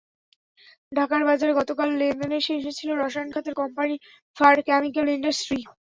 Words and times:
ঢাকার 0.91 1.21
বাজারে 1.27 1.53
গতকাল 1.59 1.89
লেনদেনের 1.99 2.45
শীর্ষে 2.47 2.71
ছিল 2.79 2.89
রসায়ন 2.93 3.29
খাতের 3.33 3.55
কোম্পানি 3.61 3.95
ফার 4.37 4.55
কেমিক্যাল 4.67 5.07
ইন্ডাস্ট্রি। 5.09 5.59